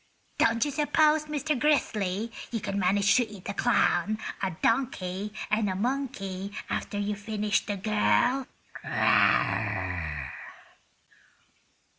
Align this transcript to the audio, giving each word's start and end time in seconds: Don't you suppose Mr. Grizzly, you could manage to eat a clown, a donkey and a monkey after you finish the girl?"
Don't 0.39 0.65
you 0.65 0.71
suppose 0.71 1.25
Mr. 1.25 1.59
Grizzly, 1.59 2.31
you 2.49 2.59
could 2.59 2.75
manage 2.75 3.13
to 3.17 3.27
eat 3.29 3.47
a 3.47 3.53
clown, 3.53 4.17
a 4.41 4.49
donkey 4.63 5.31
and 5.51 5.69
a 5.69 5.75
monkey 5.75 6.51
after 6.71 6.97
you 6.97 7.13
finish 7.15 7.63
the 7.67 7.77
girl?" 7.77 8.47